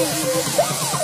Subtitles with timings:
[0.00, 0.99] Yeah!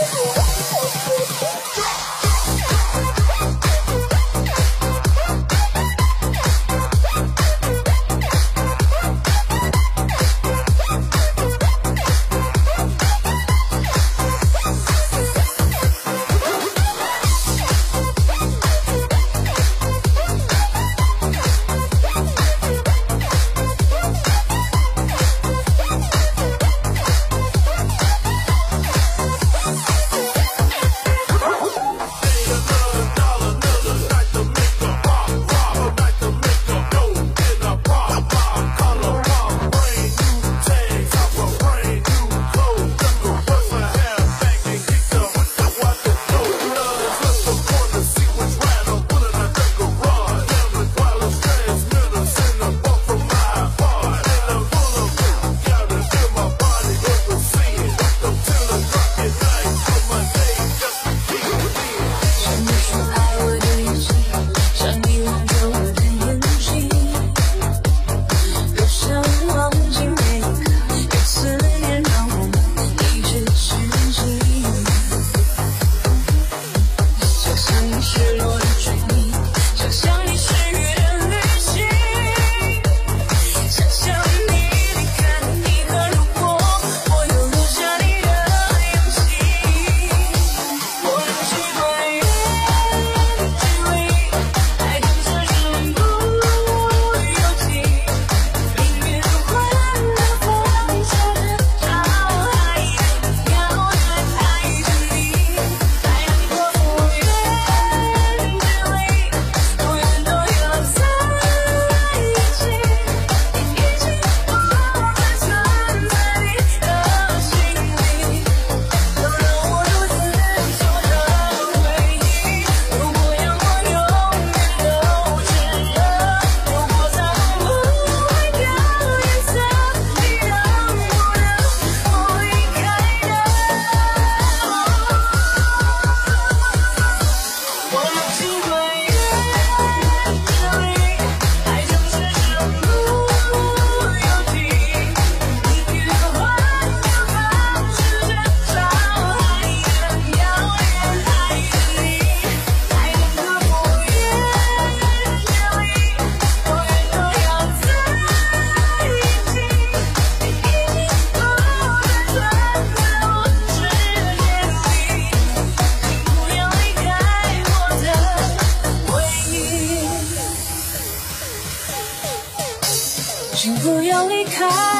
[174.56, 174.95] time.